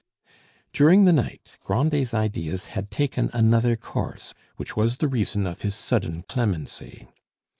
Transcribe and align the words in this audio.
During 0.73 1.05
the 1.05 1.13
night 1.13 1.57
Grandet's 1.63 2.11
ideas 2.11 2.65
had 2.73 2.89
taken 2.89 3.29
another 3.35 3.75
course, 3.75 4.33
which 4.55 4.75
was 4.75 4.97
the 4.97 5.07
reason 5.07 5.45
of 5.45 5.61
his 5.61 5.75
sudden 5.75 6.23
clemency. 6.23 7.07